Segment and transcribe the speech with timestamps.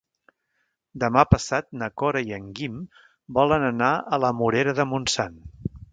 [1.03, 2.79] Demà passat na Cora i en Guim
[3.41, 5.39] volen anar a la Morera de Montsant.